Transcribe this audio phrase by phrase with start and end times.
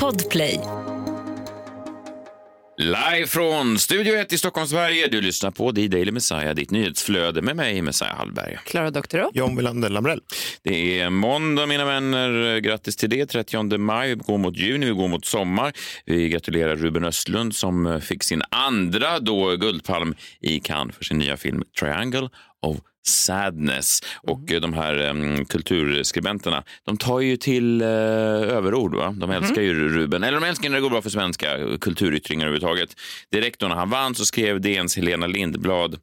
[0.00, 0.60] Podplay.
[2.78, 5.08] Live från Studio 1 i Stockholm, Sverige.
[5.08, 8.58] Du lyssnar på The Daily Messiah, ditt nyhetsflöde med mig, Messiah Hallberg.
[8.64, 9.30] Klara Doktorow.
[9.34, 10.20] John Wilander Lambrell.
[10.62, 12.58] Det är måndag, mina vänner.
[12.58, 13.26] Grattis till det.
[13.26, 14.08] 30 maj.
[14.08, 15.72] Vi går mot juni, vi går mot sommar.
[16.04, 21.36] Vi gratulerar Ruben Östlund som fick sin andra då Guldpalm i Cannes för sin nya
[21.36, 22.28] film Triangle
[22.62, 22.76] of
[23.06, 24.00] Sadness.
[24.22, 28.94] Och eh, de här em, kulturskribenterna, de tar ju till eh, överord.
[28.94, 29.14] Va?
[29.18, 30.22] De älskar ju Ruben.
[30.22, 32.96] Eller de älskar när det går bra för svenska kulturyttringar överhuvudtaget.
[33.30, 35.98] Direkt då när han vann så skrev DNs Helena Lindblad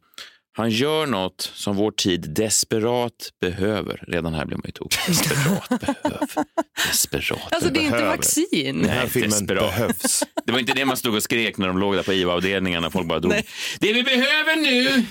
[0.61, 4.03] han gör något som vår tid desperat behöver.
[4.07, 4.99] Redan här blir man ju tokig.
[5.07, 6.45] Desperat behöver.
[6.91, 8.17] Desperat Alltså det är inte behöver.
[8.17, 8.81] vaccin.
[8.81, 9.61] Den här Nej, filmen desperat.
[9.75, 10.23] behövs.
[10.45, 12.93] Det var inte det man stod och skrek när de låg där på IVA-avdelningarna och
[12.93, 13.33] folk bara dog.
[13.79, 15.05] Det vi behöver nu!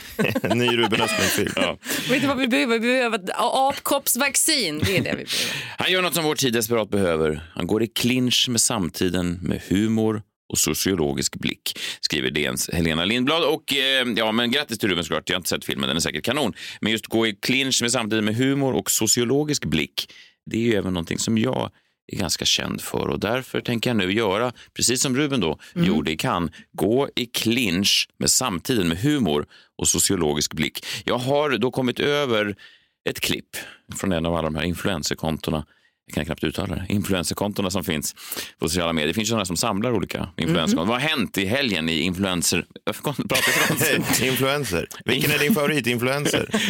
[0.55, 1.53] Ny Ruben Östlund-film.
[1.57, 1.79] Ja.
[2.11, 2.79] Vet du vad vi behöver?
[2.79, 4.79] Vi behöver ett apkoppsvaccin.
[4.85, 5.29] Det är det vi behöver.
[5.79, 7.51] Han gör något som vår tid desperat behöver.
[7.55, 13.45] Han går i clinch med samtiden med humor och sociologisk blick, skriver DNs Helena Lindblad.
[13.45, 15.29] Och eh, ja, men grattis till Ruben såklart.
[15.29, 16.53] Jag har inte sett filmen, den är säkert kanon.
[16.81, 20.13] Men just gå i clinch med samtiden med humor och sociologisk blick,
[20.47, 21.71] det är ju även någonting som jag
[22.13, 26.13] är ganska känd för och därför tänker jag nu göra, precis som Ruben då gjorde
[26.13, 29.47] i Cannes, gå i clinch med samtiden med humor
[29.79, 30.87] och sociologisk blick.
[31.05, 32.57] Jag har då kommit över
[33.09, 33.57] ett klipp
[33.97, 35.67] från en av alla de här influencerkontona
[36.11, 38.15] jag kan knappt uttala det, influencerkontona som finns
[38.59, 39.09] på sociala medier.
[39.09, 40.89] Det finns ju sådana som samlar olika influencerkonton.
[40.89, 42.65] Vad har hänt i helgen i influencer...
[42.85, 44.27] Jag får prata franska.
[44.27, 44.89] Influencer.
[45.05, 46.49] Vilken är din favoritinfluencer?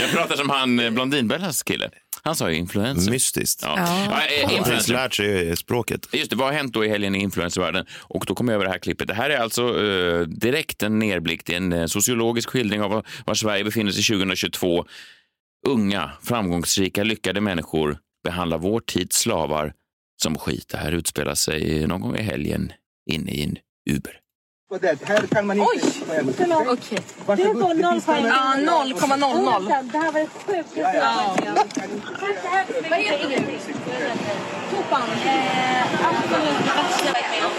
[0.00, 1.90] Jag pratar som han eh, Blondinbellas kille.
[2.22, 3.10] Han sa ju influencer.
[3.10, 3.60] Mystiskt.
[3.62, 3.74] Ja.
[3.76, 4.92] Ja, eh, Han har inte ens influencer.
[4.92, 6.08] lärt sig språket.
[6.12, 7.86] Just det, vad har hänt då i helgen i influencervärlden?
[8.00, 9.08] Och då kom jag över det här klippet.
[9.08, 12.90] Det här är alltså eh, direkt en nedblick, det är en eh, sociologisk skildring av
[12.90, 14.84] var, var Sverige befinner sig 2022.
[15.66, 19.72] Unga, framgångsrika, lyckade människor behandlar vår tids slavar
[20.22, 20.68] som skit.
[20.68, 22.72] Det här utspelar sig någon gång i helgen
[23.10, 23.56] inne i en
[23.90, 24.20] Uber.
[24.80, 25.70] Det här kan man inte...
[25.70, 25.80] Oj!
[26.36, 26.66] Förlåt.
[26.68, 26.98] Okej.
[27.26, 28.24] Du får noll poäng.
[28.26, 29.92] Ja, 0,00.
[29.92, 30.94] Det här var det sjukaste jag varit
[31.44, 31.56] med om.
[32.90, 33.36] Vad heter du?
[34.76, 35.02] Topan.
[35.24, 37.50] Eh, Absolut värsta jag varit med om.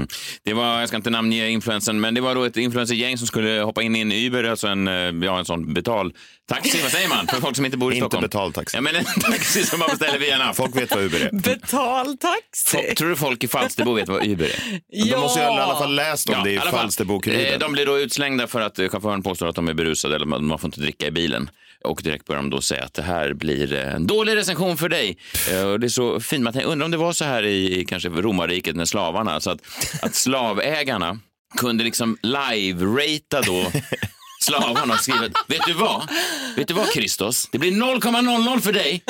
[0.00, 0.42] Inte Mm.
[0.44, 3.60] Det var, jag ska inte namnge influensen, men det var då ett influencergäng som skulle
[3.60, 7.26] hoppa in i en Uber, alltså en, eh, ja, en sån betaltaxi, vad säger man,
[7.26, 8.22] för folk som inte bor i Inte Stockholm?
[8.22, 8.76] betaltaxi.
[8.76, 10.56] Ja, men en taxi som man beställer via en app.
[10.56, 11.30] Folk vet vad Uber är.
[11.32, 12.70] Betaltaxi.
[12.76, 15.10] Folk, tror du folk i Falsterbo vet vad Uber är?
[15.10, 16.58] De måste ju i alla fall läst om Ja, det i.
[16.58, 17.52] Falsterbo-Kuriren.
[17.52, 20.58] Eh, De blir då utslängda för att chauffören påstår att de är berusade eller man
[20.58, 21.50] får inte dricka i bilen.
[21.84, 24.88] Och direkt börjar de då säga att det här blir eh, en dålig recension för
[24.88, 25.16] dig.
[25.50, 26.42] Eh, Och det är så fint.
[26.44, 29.40] Man undrar om det var så här i i kanske romarriket med slavarna.
[29.40, 29.60] Så att,
[30.02, 31.18] att slavägarna
[31.58, 33.72] kunde liksom live-rata då
[34.42, 36.08] slavarna och skriva vet du vad?
[36.56, 37.48] Vet du vad Kristos?
[37.52, 39.02] Det blir 0,00 för dig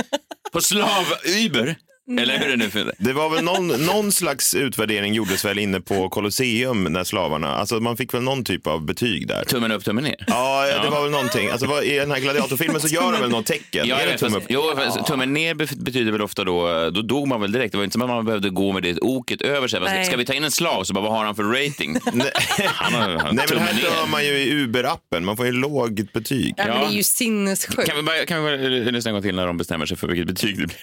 [0.52, 1.76] på slav-Uber.
[2.20, 5.80] Eller hur det nu för Det var väl någon, någon slags utvärdering gjordes väl inne
[5.80, 9.44] på Colosseum när slavarna, alltså man fick väl någon typ av betyg där.
[9.44, 10.24] Tummen upp, tummen ner.
[10.26, 11.48] Ja, det var väl någonting.
[11.48, 13.86] Alltså, vad- I den här gladiatorfilmen så gör de väl något tecken?
[13.88, 14.50] Ja, är det tumme fast, upp?
[14.50, 17.72] jo, fast tummen ner betyder väl ofta då, då dog man väl direkt.
[17.72, 19.80] Det var inte som att man behövde gå med det oket över sig.
[19.80, 20.04] Ska, Nej.
[20.04, 21.92] ska vi ta in en slav så bara, vad har han för rating?
[22.12, 22.30] Nej,
[22.66, 25.20] Han har, Nej men här dör man ju i Uber-appen.
[25.20, 26.54] Man får ju lågt betyg.
[26.56, 27.86] Ja, men det är ju sinnessjukt.
[27.88, 30.08] Kan vi bara, kan vi bara lyssna en gång till när de bestämmer sig för
[30.08, 30.76] vilket betyg det blir?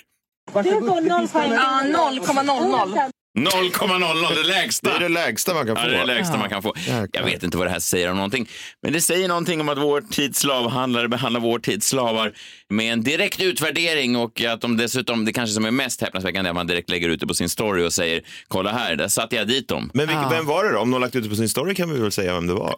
[0.53, 1.51] Du får noll poäng.
[1.51, 3.11] Ja, 0,00.
[3.39, 4.89] 0,00, det lägsta.
[4.89, 5.89] Det är det lägsta man kan Ja, få.
[5.89, 6.73] det är det lägsta man kan få.
[7.11, 8.49] Jag vet inte vad det här säger om någonting.
[8.81, 12.33] Men det säger någonting om att vår tids slavhandlare behandlar vår tids slavar
[12.69, 16.51] med en direkt utvärdering och att de dessutom, det kanske som är mest häpnadsväckande är
[16.51, 19.35] att man direkt lägger ut det på sin story och säger kolla här, där satte
[19.35, 19.91] jag dit dem.
[19.93, 20.79] Men vilket, vem var det då?
[20.79, 22.75] Om någon lagt ut det på sin story kan vi väl säga vem det var.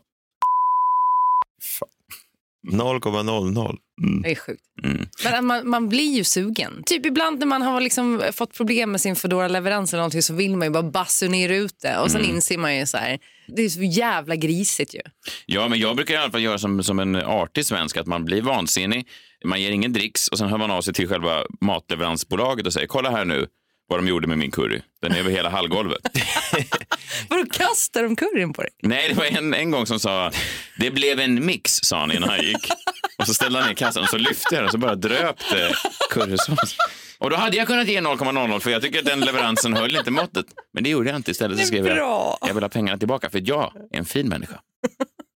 [2.71, 2.79] Fan.
[2.79, 3.77] 0,00.
[4.23, 4.61] Det är sjukt.
[4.83, 5.07] Mm.
[5.23, 6.83] Men man, man blir ju sugen.
[6.85, 10.33] Typ ibland när man har liksom fått problem med sin Foodora leverans eller någonting så
[10.33, 12.35] vill man ju bara basunera ut det och sen Mm.
[12.35, 14.99] inser man ju så här, det är så jävla grisigt ju.
[15.45, 18.25] Ja, men jag brukar i alla fall göra som, som en artig svensk, att man
[18.25, 19.07] blir vansinnig,
[19.45, 22.87] man ger ingen dricks och sen hör man av sig till själva matleveransbolaget och säger
[22.87, 23.47] kolla här nu
[23.87, 24.81] vad de gjorde med min curry.
[25.01, 26.01] Den är över hela hallgolvet.
[27.29, 28.71] Vadå kastar de curryn på dig?
[28.83, 30.31] Nej, det var en, en gång som sa
[30.79, 32.69] det blev en mix, sa han innan han gick.
[33.17, 35.75] Och så ställde han ner kassan och så lyfte jag den och så bara dröpte
[36.11, 36.77] currysås.
[37.19, 40.11] Och då hade jag kunnat ge 0,00 för jag tycker att den leveransen höll inte
[40.11, 40.45] måttet.
[40.73, 41.31] Men det gjorde jag inte.
[41.31, 44.59] Istället så skrev jag jag vill ha pengarna tillbaka för jag är en fin människa.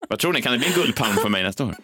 [0.09, 1.75] Vad tror ni, kan det bli en guldpalm för mig nästa år?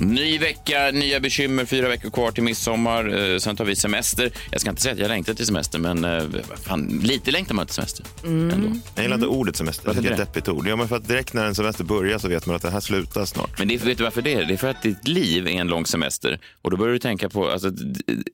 [0.00, 3.32] Ny vecka, nya bekymmer, fyra veckor kvar till midsommar.
[3.32, 4.30] Eh, sen tar vi semester.
[4.50, 6.24] Jag ska inte säga att jag längtar till semester, men eh,
[6.64, 8.04] fan, lite längtar man till semester.
[8.24, 8.72] Ändå.
[8.94, 9.86] Jag gillar inte ordet semester.
[9.86, 10.24] Varför Det är ett det?
[10.24, 10.68] deppigt ord.
[10.68, 12.80] Ja, men för att direkt när en semester börjar så vet man att det här
[12.80, 13.58] slutar snart.
[13.58, 14.44] Men det, vet du varför det är?
[14.44, 16.38] Det är för att ditt liv är en lång semester.
[16.62, 17.70] Och då börjar du tänka på, alltså,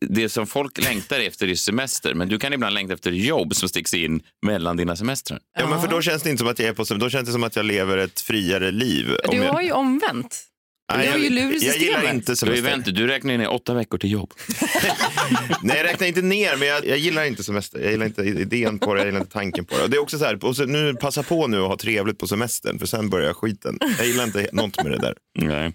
[0.00, 3.68] det som folk längtar efter är semester, men du kan ibland längta efter jobb som
[3.68, 5.38] sticks in mellan dina semestrar.
[5.58, 7.06] Ja, men för då känns det inte som att jag är på semester.
[7.06, 9.16] Då känns det som att jag lever ett friare liv.
[9.30, 9.52] Du jag...
[9.52, 10.44] har ju omvänt.
[10.92, 12.62] Nej, du har ju jag gillar inte Du, semester.
[12.62, 14.32] vänta, du räknar ner åtta veckor till jobb.
[15.62, 17.80] Nej, jag räknar inte ner, men jag, jag gillar inte semester.
[17.80, 19.82] Jag gillar inte idén på det, jag gillar inte tanken på det.
[19.82, 22.18] Och det är också så här, och så, nu, passa på nu och ha trevligt
[22.18, 23.78] på semestern, för sen börjar skiten.
[23.98, 25.14] Jag gillar inte något med det där.
[25.38, 25.72] Nej.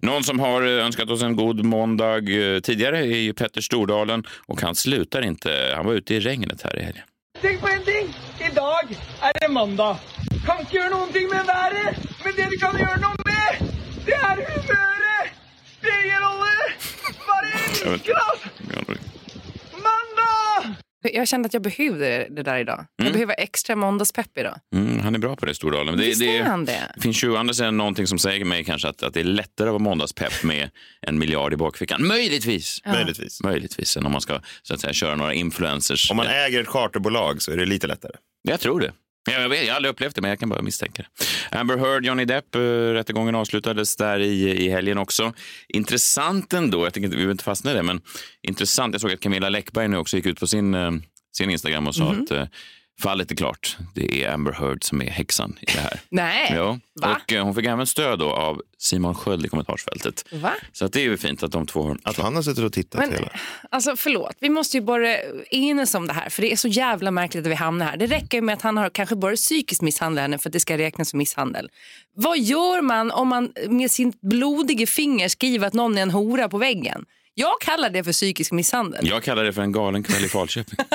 [0.00, 2.16] Någon som har önskat oss en god måndag
[2.54, 5.72] eh, tidigare är ju Petter Stordalen och han slutar inte.
[5.76, 7.04] Han var ute i regnet här i helgen.
[7.40, 8.16] Tänk på en ting!
[8.52, 9.96] Idag är det måndag.
[10.46, 13.71] Kan inte göra någonting med vädret, men det du kan göra något med,
[14.04, 15.32] det är humöret!
[17.86, 18.38] Varje klass!
[19.72, 20.76] Måndag!
[21.12, 22.86] Jag kände att jag behövde det där idag.
[22.96, 24.58] Jag behöver extra måndagspepp idag.
[24.74, 25.96] Mm, han är bra på det, Stordalen.
[25.96, 26.94] Det, Visst det, är han det?
[27.00, 29.72] finns ju andra sidan någonting som säger mig kanske att, att det är lättare att
[29.72, 30.70] vara måndagspepp med
[31.00, 32.06] en miljard i bakfickan.
[32.06, 32.80] Möjligtvis.
[32.86, 33.42] Möjligtvis.
[33.42, 36.10] Möjligtvis än om man ska så att säga, köra några influencers.
[36.10, 38.12] Om man äger ett charterbolag så är det lite lättare.
[38.42, 38.92] Jag tror det.
[39.30, 41.04] Jag, vet, jag har aldrig upplevt det, men jag kan bara misstänka
[41.50, 41.58] det.
[41.58, 45.32] Amber Heard, Johnny Depp, eh, rättegången avslutades där i, i helgen också.
[45.68, 48.00] Intressant ändå, jag tänker vi behöver inte fastna i det, men
[48.42, 48.94] intressant.
[48.94, 50.90] Jag såg att Camilla Läckberg nu också gick ut på sin, eh,
[51.36, 52.44] sin Instagram och sa att eh,
[53.02, 53.76] fallet är klart.
[53.94, 56.00] Det är Amber Heard som är häxan i det här.
[56.08, 56.52] Nej.
[56.54, 56.78] Ja.
[57.00, 57.20] Va?
[57.24, 60.24] Och eh, hon fick även stöd då av Simon Sköld i kommentarsfältet.
[60.32, 60.52] Va?
[60.72, 61.98] Så att det är ju fint att de två har...
[62.02, 63.28] Att han har suttit och tittat Men, hela.
[63.70, 65.16] alltså förlåt, vi måste ju bara
[65.50, 66.28] enas om det här.
[66.30, 67.96] För det är så jävla märkligt att vi hamnar här.
[67.96, 70.60] Det räcker ju med att han har kanske bara psykiskt misshandlat henne för att det
[70.60, 71.68] ska räknas som misshandel.
[72.14, 76.48] Vad gör man om man med sin blodiga finger skriver att någon är en hora
[76.48, 77.04] på väggen?
[77.34, 79.08] Jag kallar det för psykisk misshandel.
[79.08, 80.78] Jag kallar det för en galen kväll i Falköping.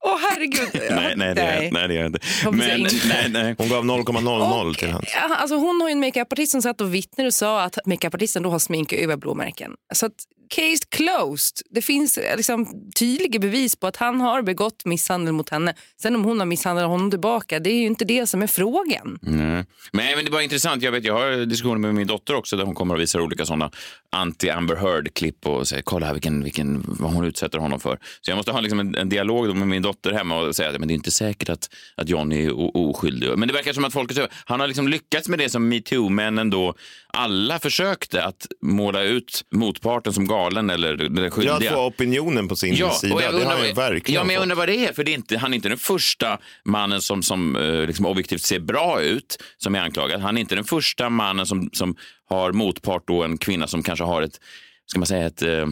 [0.00, 0.82] Åh herregud.
[0.90, 2.18] nej, nej, det är, nej, det är jag inte.
[2.44, 3.54] Jag Men, nej, nej.
[3.58, 5.04] Hon gav 0,00 till hans.
[5.14, 8.42] Ja, alltså hon har ju en makeupartist som satt och vittnade och sa att makeupartisten
[8.42, 9.72] då har sminkat över blåmärken.
[9.94, 10.12] Så att
[10.50, 11.60] case closed.
[11.70, 15.74] Det finns eh, liksom tydliga bevis på att han har begått misshandel mot henne.
[16.02, 19.18] Sen om hon har misshandlat honom tillbaka, det är ju inte det som är frågan.
[19.22, 19.64] Nej.
[19.92, 20.82] Men, eh, men det var intressant.
[20.82, 23.46] Jag, vet, jag har diskussioner med min dotter också där hon kommer och visar olika
[23.46, 23.70] sådana
[24.16, 27.98] anti-Amber Heard-klipp och säger kolla här vilken, vilken, vad hon utsätter honom för.
[28.20, 30.78] Så jag måste ha liksom en, en dialog med min dotter hemma och säga att
[30.78, 33.38] men det är inte säkert att, att Johnny är oskyldig.
[33.38, 34.12] Men det verkar som att folk
[34.44, 36.74] han har liksom lyckats med det som metoo-männen då
[37.12, 41.72] alla försökte att måla ut motparten som galen eller den Ja, att skyldiga.
[41.72, 43.14] få opinionen på sin sida.
[43.14, 44.92] och jag det har undrar- verkligen ja, men jag undrar vad det är.
[44.92, 48.42] För det är inte, han är inte den första mannen som, som eh, liksom objektivt
[48.42, 50.20] ser bra ut som är anklagad.
[50.20, 51.96] Han är inte den första mannen som, som
[52.28, 54.40] har motpart då en kvinna som kanske har ett,
[54.86, 55.66] ska man säga, ett, eh,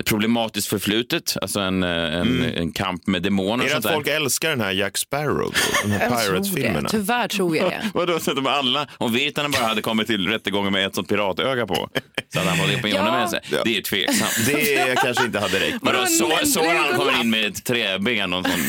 [0.00, 1.36] ett problematiskt förflutet.
[1.42, 3.54] Alltså en, eh, en, en kamp med demoner.
[3.54, 3.66] Mm.
[3.66, 3.92] Är det att där.
[3.92, 5.54] folk älskar den här Jack Sparrow?
[5.82, 6.10] De här.
[6.26, 6.88] Pirates-filmerna?
[6.88, 7.90] Tyvärr tror jag det.
[7.94, 11.08] Vadå, så att de alla, om Virtanen bara hade kommit till rättegången med ett sånt
[11.08, 11.88] piratöga på
[12.32, 13.12] så hade han fått opinionen Ja.
[13.20, 13.40] med sig.
[13.64, 14.36] Det är tveksamt.
[14.46, 15.78] Det kanske inte hade räckt.
[15.82, 18.60] Vadå, så, så han kommer in med ett träben och sån.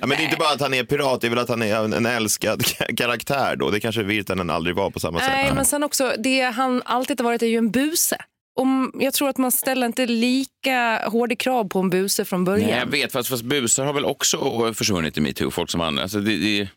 [0.00, 1.62] Ja, men det är inte bara att han är pirat, det är väl att han
[1.62, 3.70] är en, älskad ka- karaktär då.
[3.70, 5.54] Det kanske Virtanen aldrig var på samma Nej, sätt.
[5.54, 8.16] men sen också, det han alltid har varit är ju en buse.
[8.56, 12.70] Om, jag tror att man ställer inte lika hårda krav på en buse från början.
[12.70, 15.50] Nej, jag vet, fast, fast busar har väl också försvunnit i metoo.
[15.50, 16.02] Folk som använder.
[16.02, 16.68] Alltså, det, det,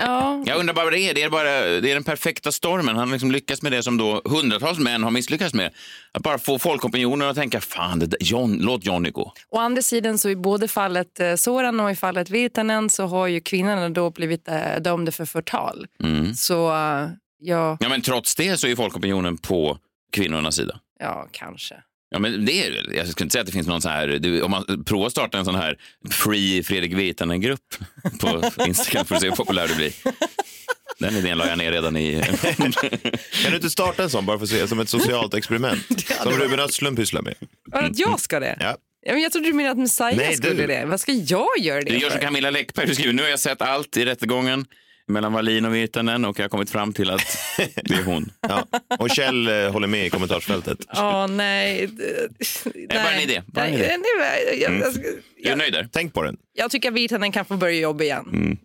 [0.00, 1.14] Ja, jag undrar bara vad det är.
[1.14, 2.96] Det är, bara, det är den perfekta stormen.
[2.96, 5.74] Han har liksom lyckats med det som då hundratals män har misslyckats med.
[6.12, 9.32] Att bara få folkopinionen att tänka, fan, det där, John, låt Johnny gå.
[9.50, 13.26] Å andra sidan så i både fallet eh, Soran och i fallet Virtanen så har
[13.26, 15.86] ju kvinnorna då blivit eh, dömda för förtal.
[16.36, 19.78] Så eh, ja, Ja, men trots det så är folkopinionen på
[20.12, 20.80] kvinnornas sida.
[21.02, 21.74] Ja, kanske.
[22.10, 24.08] Ja, men det är, jag skulle inte säga att det finns någon så här...
[24.08, 25.78] Du, om man provar att starta en sån här
[26.10, 27.74] Free Fredrik Virtanen-grupp
[28.20, 29.92] på Instagram för att se hur populär du blir.
[30.98, 32.22] Den idén la jag ner redan i...
[33.42, 36.00] Kan du inte starta en sån bara för att se, som ett socialt experiment?
[36.22, 37.34] Som Ruben Östlund pysslar med.
[37.72, 38.56] Att jag ska det?
[38.60, 38.76] Ja.
[39.04, 40.66] Ja, men jag trodde du menade att Messiah Nej, skulle du.
[40.66, 40.84] det.
[40.86, 42.20] Vad ska jag göra det Du gör som?
[42.20, 42.86] Camilla Läckberg.
[42.86, 44.66] Du skriver nu har jag sett allt i rättegången
[45.06, 47.38] mellan Wallin och Virtanen och jag har kommit fram till att
[47.84, 48.32] det är hon.
[48.48, 48.66] Ja.
[48.98, 50.78] Och Kjell eh, håller med i kommentarsfältet.
[50.94, 51.88] Ja, nej.
[52.88, 53.96] bara en idé, bara en Nej, idé.
[54.18, 55.88] nej, jag, jag, Är du jag, nöjd där?
[55.92, 56.36] Tänk på den.
[56.52, 58.28] jag tycker att Virtanen kan få börja jobba igen.
[58.32, 58.58] Mm.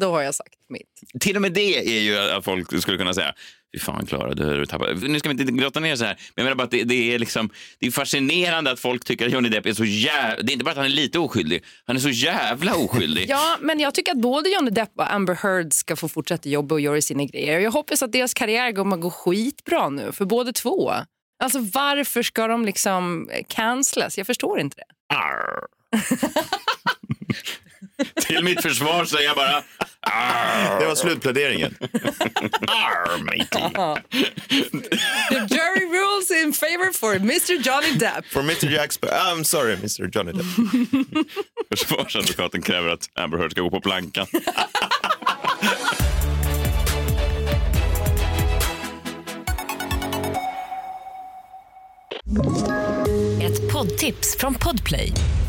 [0.00, 1.20] Då har jag sagt mitt.
[1.20, 3.34] Till och med det är ju att folk skulle kunna säga
[3.74, 5.02] Fy fan Klara, du har tappat.
[5.02, 6.14] Nu ska vi inte grotta ner så här.
[6.14, 9.26] Men jag menar bara att det, det, är liksom, det är fascinerande att folk tycker
[9.26, 10.42] att Johnny Depp är så jävla...
[10.42, 13.26] Det är inte bara att han är lite oskyldig, han är så jävla oskyldig.
[13.34, 16.74] Ja, men jag tycker att både Johnny Depp och Amber Heard ska få fortsätta jobba
[16.74, 17.60] och göra sina grejer.
[17.60, 20.92] Jag hoppas att deras karriär kommer att gå skitbra nu för båda två.
[21.42, 24.18] Alltså varför ska de liksom cancelas?
[24.18, 24.84] Jag förstår inte det.
[28.26, 29.62] Till mitt försvar säger jag bara
[30.80, 31.74] Det var slutpläderingen.
[32.66, 33.84] arr matey.
[35.28, 38.26] The jury rules in favor for Mr Johnny Depp.
[38.26, 39.14] For Mr Jack Sparrow.
[39.14, 40.46] I'm sorry, Mr Johnny Depp.
[41.70, 44.26] Försvarsadvokaten kräver att Amber Heard ska gå på plankan.
[53.42, 55.12] Ett poddtips från Podplay.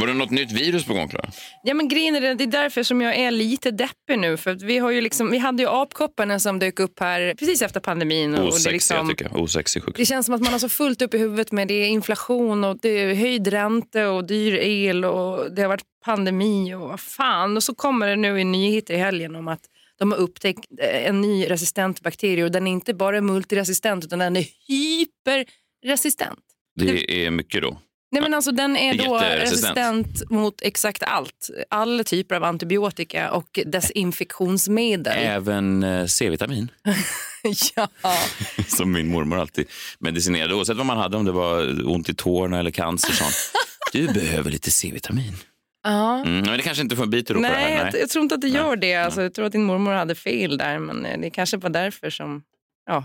[0.00, 1.30] Var det något nytt virus på gång Klara?
[1.62, 4.36] Ja, men grejen är det, det är därför som jag är lite deppig nu.
[4.36, 7.80] För vi, har ju liksom, vi hade ju apkopparna som dök upp här precis efter
[7.80, 8.34] pandemin.
[8.34, 9.42] Och, och det, Osexig liksom, jag tycker jag.
[9.42, 9.94] Osexig sjukdom.
[9.98, 12.64] det känns som att man har så fullt upp i huvudet med det är inflation
[12.64, 17.00] och det är höjd ränta och dyr el och det har varit pandemi och vad
[17.00, 17.56] fan.
[17.56, 19.62] Och så kommer det nu i nyheter i helgen om att
[19.98, 24.18] de har upptäckt eh, en ny resistent bakterie och den är inte bara multiresistent utan
[24.18, 26.38] den är hyperresistent.
[26.76, 27.78] Det är mycket då.
[28.10, 31.50] Nej, men alltså, den är då resistent mot exakt allt.
[31.70, 35.18] Alla typer av antibiotika och desinfektionsmedel.
[35.18, 36.70] Även eh, C-vitamin,
[37.76, 37.88] ja.
[38.68, 40.54] som min mormor alltid medicinerade.
[40.54, 43.12] Oavsett vad man hade, om det var ont i tårna eller cancer.
[43.12, 43.34] Sånt.
[43.92, 45.36] Du behöver lite C-vitamin.
[45.82, 46.20] ja.
[46.20, 47.84] Mm, men det kanske inte får en bit på det Nej, här.
[47.92, 48.94] jag, jag tror inte att det gör det.
[48.94, 52.10] Alltså, jag tror att din mormor hade fel där, men eh, det kanske var därför
[52.10, 52.42] som
[52.86, 53.04] ja,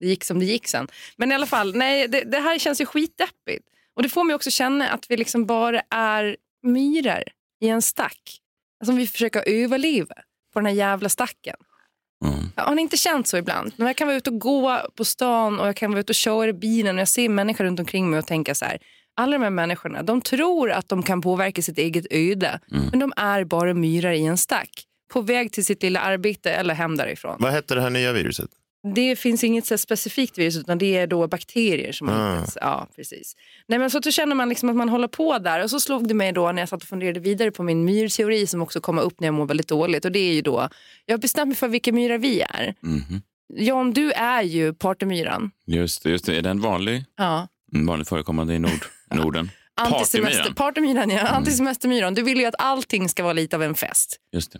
[0.00, 0.88] det gick som det gick sen.
[1.16, 3.66] Men i alla fall, nej, det, det här känns ju skitdeppigt.
[4.00, 7.22] Och det får mig också känna att vi liksom bara är myror
[7.60, 8.40] i en stack.
[8.84, 10.14] Som vi försöker överleva
[10.52, 11.56] på den här jävla stacken.
[12.24, 12.52] Mm.
[12.56, 13.72] Har ni inte känt så ibland?
[13.76, 16.14] När jag kan vara ute och gå på stan och jag kan vara ute och
[16.14, 18.78] köra i bilen och jag ser människor runt omkring mig och tänka så här.
[19.16, 22.60] Alla de här människorna, de tror att de kan påverka sitt eget öde.
[22.90, 24.70] Men de är bara myror i en stack.
[25.12, 27.36] På väg till sitt lilla arbete eller hem därifrån.
[27.38, 28.50] Vad hette det här nya viruset?
[28.94, 32.34] Det finns inget så specifikt virus utan det är då bakterier som har Ah.
[32.34, 32.58] hittats.
[32.60, 33.36] Ja, precis.
[33.68, 36.08] Nej, men så då känner man liksom att man håller på där och så slog
[36.08, 39.02] det mig då när jag satt och funderade vidare på min myrteori som också kommer
[39.02, 40.68] upp när jag mår väldigt dåligt och det är ju då,
[41.06, 42.74] jag har bestämt mig för vilka myrar vi är.
[42.80, 43.22] Mhm.
[43.54, 45.50] John, du är ju partymyran.
[45.66, 46.36] Just, det, just det.
[46.36, 47.04] Är den vanlig?
[47.16, 47.48] Ja.
[47.74, 48.84] Mm, Vanligt förekommande i Nord,
[49.14, 49.50] Norden?
[49.74, 50.54] Antisemester, Partymyran?
[50.54, 51.16] partymyran, Mm.
[51.16, 51.26] ja.
[51.26, 52.14] Antisemestermyran.
[52.14, 54.16] Du vill ju att allting ska vara lite av en fest.
[54.32, 54.58] Just det.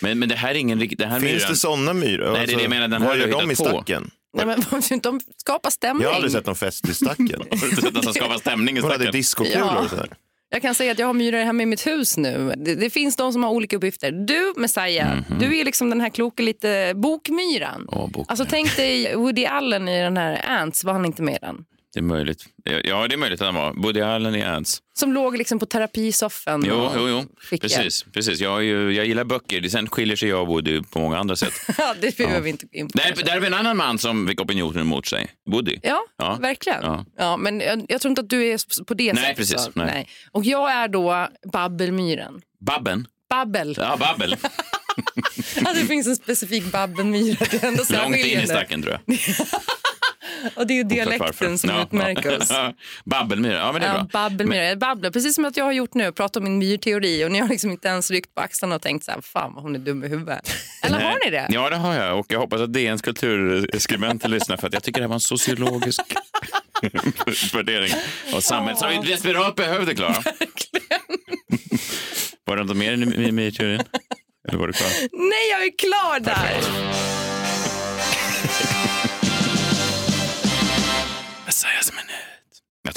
[0.00, 0.98] Men, men det här är ingen riktig...
[0.98, 2.24] Det här Finns myran, det sådana myror?
[2.26, 3.54] Alltså, Nej, det är det jag menar, den här vad har gör jag de i
[3.54, 3.76] hittat på.
[3.76, 4.10] stacken?
[4.36, 6.02] Nej, men, de skapar stämning.
[6.02, 7.28] Jag har aldrig sett någon fest i stacken.
[7.50, 9.18] Har du inte sett den som skapar stämning i Vad hade stacken?
[9.18, 9.78] discokulor Ja.
[9.78, 10.08] och sådär?
[10.52, 12.52] Jag kan säga att jag har myror hemma i mitt hus nu.
[12.56, 14.10] Det, det finns de som har olika uppgifter.
[14.12, 17.84] Du, Messiah, du är liksom den här kloka lite bokmyran.
[17.88, 18.26] Åh, bokmyran.
[18.28, 21.64] Alltså tänk dig Woody Allen i den här Ants, var han inte med i den?
[21.94, 22.44] Det är möjligt.
[22.84, 23.72] Ja, det är möjligt att han var.
[23.72, 24.78] Woody Allen i Ants.
[24.98, 26.64] Som låg liksom på terapisoffan.
[26.66, 27.24] Jo, jo, jo.
[27.60, 28.02] Precis.
[28.12, 28.40] precis.
[28.40, 29.60] Jag, ju, jag gillar böcker.
[29.60, 31.52] Det- Sen skiljer sig jag och Woody på många andra sätt.
[31.78, 32.98] Ja, det behöver vi inte in på.
[32.98, 35.30] Där, där är vi en annan man som fick opinionen emot sig.
[35.50, 35.78] Woody.
[35.82, 36.38] Ja, Ja.
[36.40, 36.82] verkligen.
[36.82, 37.04] Ja.
[37.18, 37.36] Ja.
[37.36, 39.36] men jag, jag tror inte att du är på det Nej, sättet.
[39.36, 39.60] precis.
[39.64, 39.70] så.
[39.74, 40.08] Nej.
[40.32, 42.40] Och jag är då babbelmyran.
[42.66, 43.06] Babben.
[43.30, 43.74] Babbel.
[43.78, 44.36] Ja, babbel.
[45.64, 46.72] Att det finns en specifik
[47.64, 49.18] ändå Långt in i stacken tror jag.
[50.54, 52.50] Och det är ju dialekten som Ja, utmärker oss.
[52.50, 52.72] ja.
[53.04, 53.52] Babbelmyra.
[53.58, 54.08] Ja, men det är Ja, bra.
[54.28, 54.64] babbelmyra.
[54.64, 57.38] Jag babblar, precis som att jag har gjort nu, pratat om min myrteori och ni
[57.38, 59.78] har liksom inte ens ryckt på axlarna och tänkt så här, fan vad hon är
[59.78, 60.52] dum i huvudet.
[60.82, 61.46] Eller har ni det?
[61.50, 62.18] Ja, det har jag.
[62.18, 65.20] Och jag hoppas att DNs kulturskribenter lyssnar för att jag tycker det här var en
[65.20, 66.00] sociologisk
[67.54, 67.92] värdering
[68.34, 70.22] av samhället som vi desperat behövde, Klara.
[72.44, 73.82] Var det något mer i myrteorin?
[74.48, 74.88] Eller var du klar?
[75.12, 76.54] Nej, jag är klar där!
[76.56, 77.19] Messiahs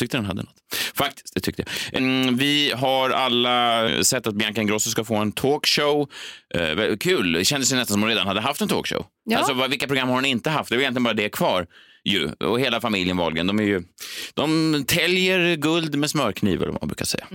[0.03, 0.55] tyckte den hade något.
[0.95, 2.01] Faktiskt, det tyckte jag.
[2.01, 6.09] Mm, Vi har alla sett att Bianca Ingrosso ska få en talkshow.
[6.55, 9.05] Eh, kul, det kändes nästan som hon redan hade haft en talkshow.
[9.25, 9.37] Ja.
[9.37, 10.69] Alltså, vilka program har hon inte haft?
[10.69, 11.67] Det är egentligen bara det kvar.
[12.05, 12.31] Ju.
[12.31, 13.83] Och hela familjen Wahlgren, de, är ju,
[14.33, 17.27] de täljer guld med smörkniv, eller vad man brukar säga.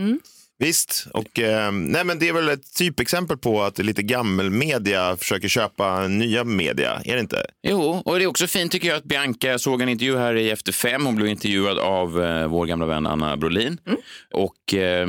[0.61, 5.49] Visst, och eh, nej, men det är väl ett typexempel på att lite gammelmedia försöker
[5.49, 7.47] köpa nya media, är det inte?
[7.63, 10.35] Jo, och det är också fint tycker jag att Bianca, jag såg en intervju här
[10.35, 13.79] i Efter fem, hon blev intervjuad av eh, vår gamla vän Anna Brolin.
[14.35, 15.07] Och eh,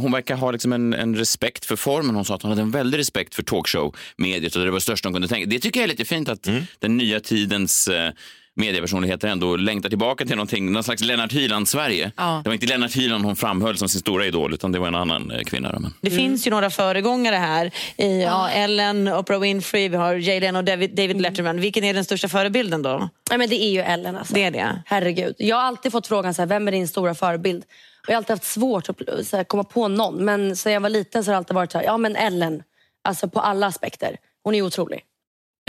[0.00, 2.14] hon verkar ha liksom en, en respekt för formen.
[2.14, 5.08] Hon sa att hon hade en väldig respekt för talkshow-mediet och det var det största
[5.08, 5.46] hon kunde tänka.
[5.50, 8.12] Det tycker jag är lite fint att den nya tidens eh,
[8.60, 12.12] mediepersonligheter ändå längtar tillbaka till någonting, någon slags Lennart Hyland-Sverige.
[12.16, 12.40] Ja.
[12.44, 14.94] Det var inte Lennart Hyland hon framhöll som sin stora idol, utan det var en
[14.94, 15.78] annan eh, kvinna.
[15.80, 15.94] Men...
[16.00, 17.70] Det finns ju några föregångare här.
[17.96, 21.60] I, ja, Ellen, Oprah Winfrey, vi har Jay Leno och David, David Letterman.
[21.60, 23.08] Vilken är den största förebilden då?
[23.30, 24.16] Nej, men det är ju Ellen.
[24.16, 24.34] Alltså.
[24.34, 24.82] Det är det.
[24.86, 25.34] Herregud.
[25.38, 27.64] Jag har alltid fått frågan så här, vem är din stora förebild.
[28.02, 30.24] Och jag har alltid haft svårt att så här, komma på någon.
[30.24, 32.62] Men sen jag var liten så har det alltid varit så här, ja men Ellen.
[33.04, 34.16] Alltså på alla aspekter.
[34.42, 35.00] Hon är otrolig.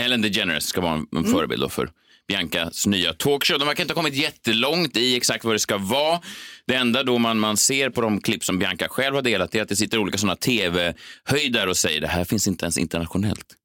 [0.01, 1.89] Ellen DeGeneres ska vara en, en förebild då för
[2.31, 3.59] Biancas nya talkshow.
[3.59, 6.19] De verkar inte ha kommit jättelångt i exakt vad det ska vara.
[6.67, 9.61] Det enda då man, man ser på de klipp som Bianca själv har delat är
[9.61, 13.55] att det sitter olika sådana tv-höjdare och säger det här finns inte ens internationellt.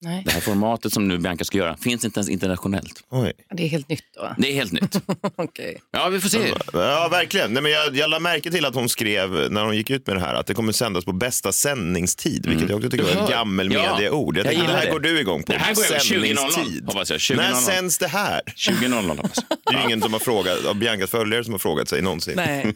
[0.00, 0.22] Nej.
[0.26, 3.04] Det här formatet som nu Bianca ska göra finns inte ens internationellt.
[3.10, 3.32] Oj.
[3.50, 4.34] Det är helt nytt då.
[4.38, 4.96] Det är helt nytt.
[5.36, 5.78] Okej.
[5.92, 6.52] Ja, vi får se.
[6.72, 7.52] Ja, verkligen.
[7.52, 10.16] Nej, men jag, jag la märke till att hon skrev, när hon gick ut med
[10.16, 13.30] det här, att det kommer sändas på bästa sändningstid, vilket jag också tycker var ett
[13.30, 14.36] gammel Ja, medieord.
[14.36, 15.52] Jag jag tänkte, det här går du igång på.
[15.52, 17.18] Det här går jag- 20.00 hoppas jag.
[17.18, 17.36] 20.00.
[17.36, 18.40] När sänds det här?
[18.56, 19.58] 20.00 hoppas jag.
[19.66, 22.32] Det är ju ingen som har frågat, av Biancas följare som har frågat sig någonsin.
[22.36, 22.74] Nej.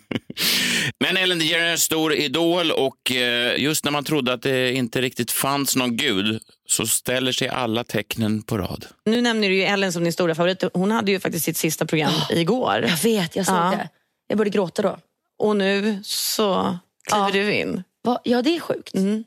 [1.04, 5.30] Men Ellen DeGeneres stor idol och eh, just när man trodde att det inte riktigt
[5.30, 8.86] fanns någon gud så ställer sig alla tecknen på rad.
[9.04, 10.64] Nu nämner du ju Ellen som din stora favorit.
[10.74, 12.84] Hon hade ju faktiskt sitt sista program igår.
[12.88, 13.70] Jag vet, jag såg Ja.
[13.70, 13.88] det.
[14.28, 14.98] Jag började gråta då.
[15.38, 17.30] Och nu så kliver Ja.
[17.32, 17.82] du in.
[18.04, 18.20] Va?
[18.24, 18.94] Ja, det är sjukt.
[18.94, 19.24] Mm.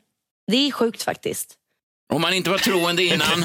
[0.50, 1.54] Det är sjukt faktiskt.
[2.12, 3.40] Om man inte var troende innan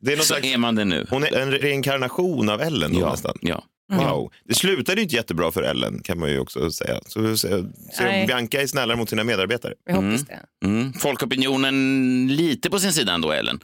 [0.00, 1.06] Det är något så slags, är man det nu.
[1.10, 3.38] hon är en reinkarnation av Ellen då, Ja, nästan.
[3.40, 3.64] ja.
[3.92, 4.32] Wow.
[4.44, 7.00] Det slutade ju inte jättebra för Ellen kan man ju också säga.
[7.06, 7.48] Så, så,
[7.92, 8.02] så.
[8.26, 9.74] Bianca är snällare mot sina medarbetare.
[9.86, 10.66] Vi hoppas det.
[10.66, 10.92] Mm.
[10.92, 13.60] Folkopinionen lite på sin sida ändå, Ellen.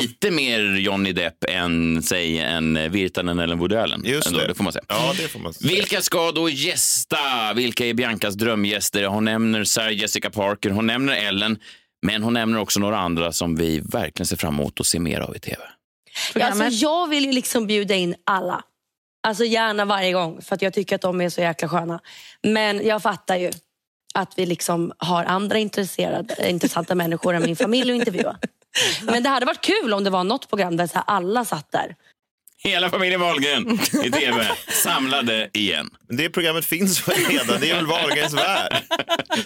[0.00, 4.02] Lite mer Johnny Depp än, säg, en Virtanen eller en Woody Allen.
[4.04, 4.46] Just ändå, det.
[4.46, 4.84] det får man säga.
[4.88, 5.74] Ja, det får man säga.
[5.74, 7.18] Vilka ska då gästa?
[7.54, 9.04] Vilka är Biancas drömgäster?
[9.04, 11.58] Hon nämner Sarah Jessica Parker, hon nämner Ellen,
[12.06, 15.20] men hon nämner också några andra som vi verkligen ser fram emot att se mer
[15.20, 15.56] av i tv.
[16.34, 18.62] Ja, alltså, jag vill ju liksom bjuda in alla.
[19.22, 22.00] Alltså gärna varje gång, för att jag tycker att de är så jäkla sköna.
[22.42, 23.50] Men jag fattar ju
[24.14, 28.36] att vi liksom har andra intresserade, intressanta människor än min familj att intervjua.
[29.02, 31.72] Men det hade varit kul om det var något program där så här alla satt
[31.72, 31.96] där.
[32.62, 35.90] Hela familjen Wahlgren i tv, samlade igen.
[36.08, 38.76] Det programmet finns väl redan, det är väl Wahlgrens värld.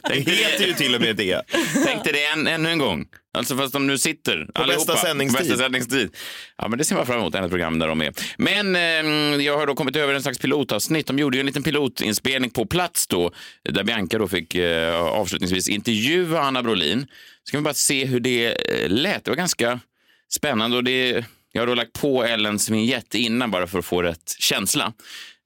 [0.09, 1.42] Det heter ju till och med det.
[1.87, 3.07] Tänk dig det en, ännu en gång.
[3.35, 5.46] Alltså fast de nu sitter På bästa sändningstid.
[5.48, 6.16] Bästa sändningstid.
[6.57, 8.12] Ja, men det ser man fram emot, ännu ett program där de är.
[8.37, 11.07] Men eh, jag har då kommit över en slags pilotavsnitt.
[11.07, 15.68] De gjorde ju en liten pilotinspelning på plats då, där Bianca då fick eh, avslutningsvis
[15.68, 17.07] intervjua Anna Brolin.
[17.44, 19.24] Ska vi bara se hur det eh, lät.
[19.24, 19.81] Det var ganska
[20.29, 21.24] spännande och det
[21.57, 24.93] jag har då lagt på Ellens vignett innan bara för att få rätt känsla.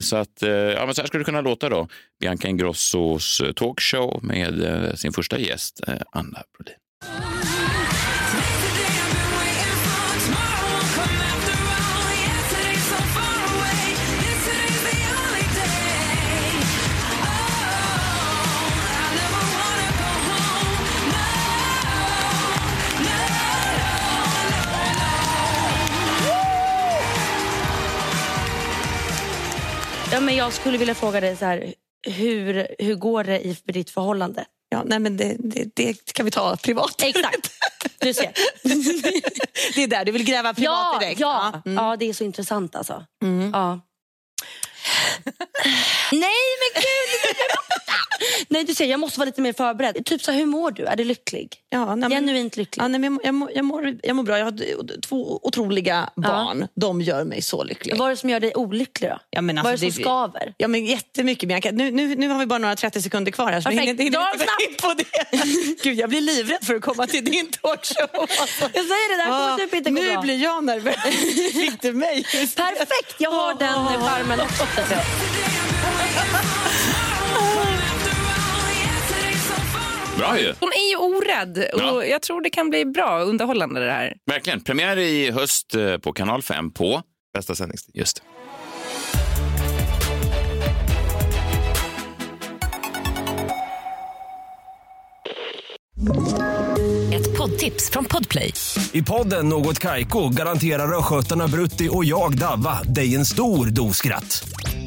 [0.05, 1.88] Så att, eh, ja, men så här skulle det kunna låta då.
[2.21, 7.58] Bianca Ingrossos talkshow med eh, sin första gäst, eh, Anna Brolin.
[30.12, 31.75] Ja, men jag skulle vilja fråga dig så här,
[32.07, 34.44] hur, hur går det i ditt förhållande?
[34.68, 37.03] Ja, nej, men det, det, det kan vi ta privat.
[37.03, 37.51] Exakt.
[37.99, 38.33] Du ser.
[39.75, 41.21] Det är där du vill gräva privat ja, direkt.
[41.21, 41.85] Ja, Mm.
[41.85, 43.05] ja, det är så intressant alltså.
[43.53, 43.81] Ja.
[46.12, 47.46] Nej men gud!
[48.48, 50.04] Nej du ser, jag måste vara lite mer förberedd.
[50.04, 50.84] Typ så här, hur mår du?
[50.84, 51.56] Är du lycklig?
[51.70, 52.82] Ja, nej, Genuint lycklig?
[52.82, 54.38] Ja, nej, men jag, mår, jag, mår, jag mår bra.
[54.38, 56.68] Jag har två otroliga barn.
[56.74, 57.96] De gör mig så lycklig.
[57.96, 59.18] Vad är det som gör dig olycklig då?
[59.30, 60.54] Ja, men Vad är alltså, det som skaver?
[60.56, 61.70] Ja, men jättemycket Bianca.
[61.70, 63.61] Nu, nu, nu har vi bara några 30 sekunder kvar här.
[63.61, 64.00] Så vi Perfekt.
[64.00, 65.82] hinner, hinner inte in på det.
[65.82, 68.08] Gud, jag blir livrädd för att komma till din talkshow.
[68.20, 68.62] Alltså.
[68.62, 70.20] Jag säger det, det här kommer typ inte gå nu bra.
[70.22, 70.96] blir jag nervös.
[71.52, 72.24] Fick du mig?
[72.56, 74.64] Perfekt, jag har den charmen också.
[80.18, 80.55] Bra ju!
[80.61, 82.05] Hon är ju orädd och Ja.
[82.05, 84.14] jag tror det kan bli bra underhållande det här.
[84.27, 84.61] Verkligen.
[84.61, 87.03] Premiär i höst eh, på Kanal 5 på...
[87.35, 87.96] Bästa sändningstid.
[87.96, 88.22] Just det.
[97.14, 98.55] Ett poddtips från Podplay.
[98.92, 104.48] I podden Något Kaiko garanterar östgötarna Brutti och jag, Davva, dig en stor dos skratt.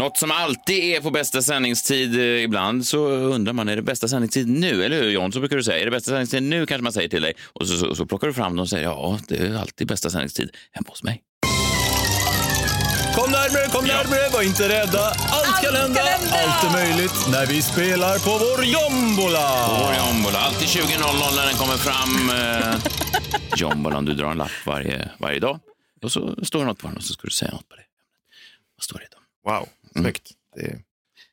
[0.00, 2.20] Något som alltid är på bästa sändningstid.
[2.20, 4.84] eh, Ibland så undrar man, är det bästa sändningstid nu?
[4.84, 5.32] Eller hur John?
[5.32, 5.78] Så brukar du säga.
[5.80, 7.32] Är det bästa sändningstid nu kanske man säger till dig.
[7.52, 10.10] Och så, så, så plockar du fram dem och säger, ja, det är alltid bästa
[10.10, 11.22] sändningstid hemma hos mig.
[13.14, 15.04] Kom närmare, kom närmare, var inte rädda.
[15.08, 16.00] Allt kan hända,
[16.32, 19.46] allt är möjligt när vi spelar på vår jombola.
[19.80, 20.38] Vår jombola.
[20.38, 22.30] Alltid 20.00 när den kommer fram.
[22.30, 22.74] Eh,
[23.56, 25.60] jombolan, du drar en lapp varje, varje dag.
[26.02, 27.82] Och så står det något på den och så ska du säga något på det.
[28.76, 29.50] Vad står det då?
[29.50, 30.30] Wow, snyggt.
[30.56, 30.78] Det är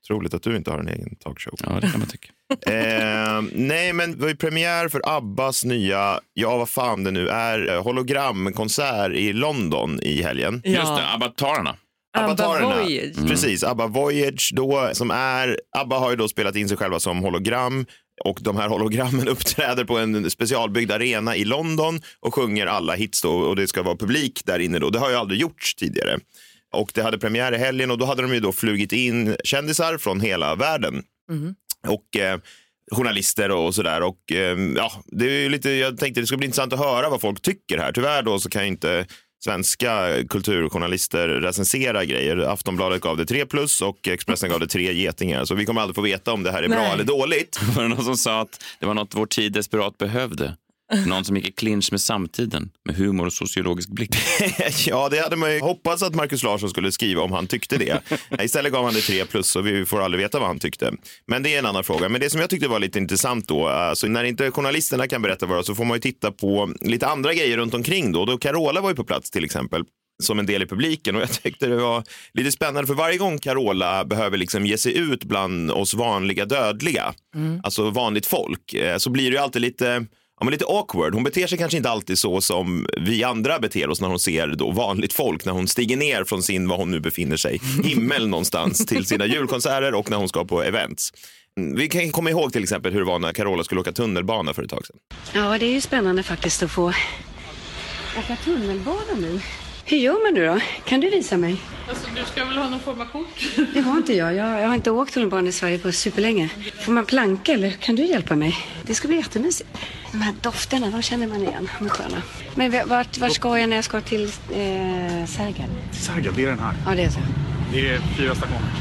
[0.08, 1.56] troligt att du inte har en egen talkshow.
[1.64, 2.30] Ja, det kan man tycka.
[2.72, 7.30] eh, nej, men det var ju premiär för Abbas nya, ja vad fan det nu
[7.30, 10.62] är, eh, hologramkonsert i London i helgen.
[10.66, 11.76] Just det, Abbatarerna.
[12.18, 12.68] Abbatarerna.
[12.68, 13.18] Abba Voyage.
[13.18, 13.30] Mm.
[13.30, 17.20] Precis, Abba Voyage då, som är, Abba har ju då spelat in sig själva som
[17.20, 17.86] hologram
[18.24, 23.22] och de här hologrammen uppträder på en specialbyggd arena i London och sjunger alla hits
[23.22, 24.90] då och det ska vara publik där inne då.
[24.90, 26.20] Det har ju aldrig gjorts tidigare.
[26.78, 29.98] Och det hade premiär i helgen och då hade de ju då flugit in kändisar
[29.98, 31.04] från hela världen.
[31.88, 32.40] Och eh,
[32.92, 34.02] journalister och sådär.
[34.02, 37.22] Och eh, ja, det är lite, jag tänkte det skulle bli intressant att höra vad
[37.22, 37.92] folk tycker här.
[37.92, 39.06] Tyvärr då så kan ju inte
[39.44, 42.38] svenska kulturjournalister recensera grejer.
[42.38, 45.46] Aftonbladet gav det 3 plus och Expressen gav det 3 getingar.
[45.46, 46.92] Så vi kommer aldrig få veta om det här är bra Nej.
[46.94, 47.60] eller dåligt.
[47.76, 50.58] Var det någon som sa att det var något vår tid desperat behövde?
[51.06, 54.16] Någon som gick i clinch med samtiden, med humor och sociologisk blick.
[54.88, 58.02] ja, det hade man ju hoppats att Markus Larsson skulle skriva om han tyckte det.
[58.44, 60.94] Istället gav han det 3 plus och vi får aldrig veta vad han tyckte.
[61.26, 62.10] Men det är en annan fråga.
[62.10, 65.46] Men det som jag tyckte var lite intressant då, alltså när inte journalisterna kan berätta
[65.46, 68.26] vad så får man ju titta på lite andra grejer runt omkring då.
[68.26, 69.84] Då Carola var ju på plats till exempel
[70.24, 73.38] som en del i publiken och jag tyckte det var lite spännande för varje gång
[73.38, 77.14] Carola behöver liksom ge sig ut bland oss vanliga dödliga,
[77.64, 80.06] alltså vanligt folk, eh, så blir det ju alltid lite
[80.40, 81.14] Ja, men lite awkward.
[81.14, 84.48] Hon beter sig kanske inte alltid så som vi andra beter oss när hon ser
[84.48, 88.28] då vanligt folk, när hon stiger ner från sin, var hon nu befinner sig, himmel
[88.28, 91.14] någonstans till sina julkonserter och när hon ska på events.
[91.58, 94.54] Mm, Vi kan komma ihåg till exempel hur det var när Carola skulle åka tunnelbana
[94.54, 94.98] för ett tag sedan.
[95.34, 96.94] Ja, det är ju spännande faktiskt att få
[98.20, 99.40] åka tunnelbana nu.
[99.90, 100.60] Hur gör man nu då?
[100.86, 101.56] Kan du visa mig?
[101.90, 103.28] Alltså, du ska väl ha någon form av kort?
[103.74, 104.36] Det har inte jag.
[104.36, 106.50] Jag, jag har inte åkt tunnelbana i Sverige på superlänge.
[106.82, 108.56] Får man planka eller kan du hjälpa mig?
[108.84, 109.70] Det ska bli jättemysigt.
[110.12, 111.70] De här dofterna, de känner man igen.
[111.80, 112.22] De är sköna.
[112.56, 114.30] Men vart, vart ska jag när jag ska till eh,
[115.28, 115.70] Sergel?
[115.92, 116.74] Sergel, det är den här.
[116.86, 117.20] Ja, det är så.
[117.74, 118.72] Det är fyra stationer.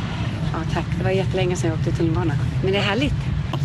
[0.53, 0.87] Ja, tack.
[0.99, 2.35] Det var jättelänge sedan jag åkte tunnelbana.
[2.63, 3.15] Men det är härligt.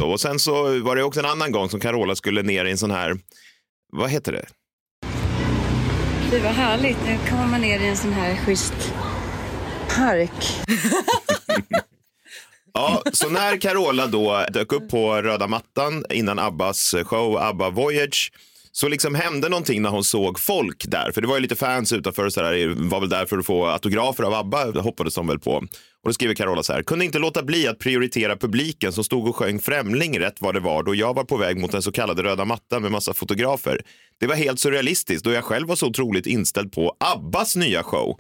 [0.03, 2.77] Och sen så var det också en annan gång som Carola skulle ner i en
[2.77, 3.15] sån här,
[3.91, 4.45] vad heter det?
[6.31, 6.97] Det var härligt.
[7.05, 8.93] Nu kommer man ner i en sån här schysst
[9.95, 10.53] park.
[12.73, 18.31] Ja, så när Carola då dök upp på röda mattan innan Abbas show Abba Voyage
[18.71, 21.11] så liksom hände någonting när hon såg folk där.
[21.11, 22.73] För det var ju lite fans utanför och sådär.
[22.89, 25.63] var väl där för att få autografer av Abba, det hoppades de väl på.
[26.03, 26.83] Och då skriver Carola så här.
[26.83, 30.59] Kunde inte låta bli att prioritera publiken som stod och sjöng Främling rätt vad det
[30.59, 33.81] var då jag var på väg mot den så kallade röda mattan med massa fotografer.
[34.19, 38.19] Det var helt surrealistiskt då jag själv var så otroligt inställd på Abbas nya show.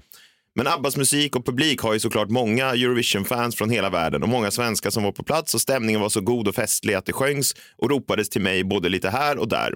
[0.55, 4.51] Men Abbas musik och publik har ju såklart många Eurovision-fans från hela världen och många
[4.51, 7.55] svenskar som var på plats och stämningen var så god och festlig att det sjöngs
[7.77, 9.73] och ropades till mig både lite här och där.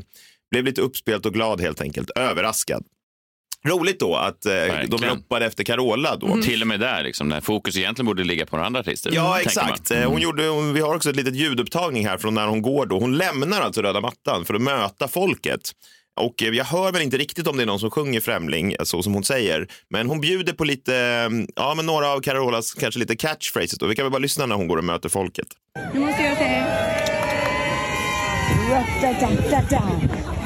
[0.51, 2.83] Blev lite uppspelt och glad helt enkelt, överraskad.
[3.65, 4.51] Roligt då att eh,
[4.87, 6.41] de ropade efter Carola då.
[6.41, 9.11] Till och med där, liksom, när fokus egentligen borde ligga på några andra artister.
[9.13, 9.91] Ja, tänker exakt.
[9.91, 12.85] Eh, Hon gjorde, hon, vi har också ett litet ljudupptagning här från när hon går
[12.85, 12.99] då.
[12.99, 15.71] Hon lämnar alltså röda mattan för att möta folket.
[16.21, 18.83] Och eh, jag hör väl inte riktigt om det är någon som sjunger Främling, eh,
[18.83, 19.67] så som hon säger.
[19.89, 20.93] Men hon bjuder på lite,
[21.55, 23.85] ja men några av Carolas kanske lite catchphrases då.
[23.87, 25.47] Vi kan väl bara lyssna när hon går och möter folket.
[25.93, 26.65] Nu måste jag säga...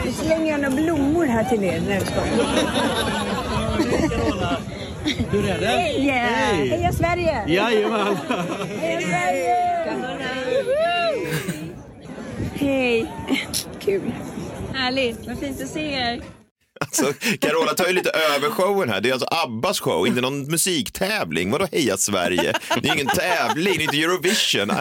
[0.05, 1.81] Nu slänger jag några blommor här till er.
[1.87, 2.25] Nej, jag skojar.
[5.31, 5.67] Hur är det?
[5.67, 6.69] Hej!
[6.69, 7.43] Heja Sverige!
[7.47, 8.17] Jajamän!
[8.79, 9.55] Heja Sverige!
[12.53, 13.11] Hej!
[13.79, 14.11] Kul.
[14.73, 15.27] Härligt.
[15.27, 16.21] Vad fint att se er.
[16.79, 19.01] Alltså, Carola tar ju lite över showen här.
[19.01, 21.51] Det är alltså Abbas show, inte någon musiktävling.
[21.51, 22.53] Vadå heja Sverige?
[22.81, 24.71] Det är ingen tävling, det är inte Eurovision.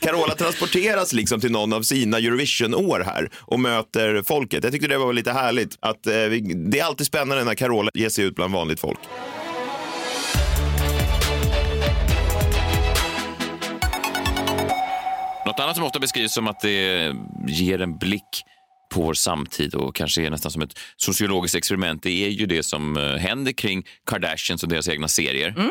[0.00, 4.64] Carola transporteras liksom till någon av sina Eurovision-år här och möter folket.
[4.64, 5.76] Jag tyckte det var lite härligt.
[5.80, 8.98] Att, eh, vi- det är alltid spännande när Carola ger sig ut bland vanligt folk.
[15.46, 17.12] Något annat som ofta beskrivs som att det
[17.48, 18.44] ger en blick
[18.96, 22.02] på vår samtid och kanske är nästan som ett sociologiskt experiment.
[22.02, 25.48] Det är ju det som eh, händer kring Kardashians och deras egna serier.
[25.48, 25.70] Mm.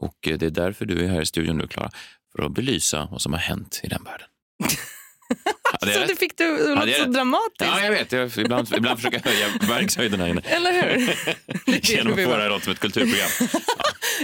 [0.00, 1.90] Och eh, det är därför du är här i studion nu, Klara.
[2.36, 4.26] För att belysa vad som har hänt i den världen.
[5.80, 7.60] Jag Så det fick du låta så dramatiskt.
[7.60, 8.12] Ja, jag vet.
[8.12, 10.40] Jag, ibland, ibland försöker jag höja verkshöjden här inne.
[10.40, 11.14] Eller hur?
[11.90, 13.28] Genom att få det här låta som ett kulturprogram.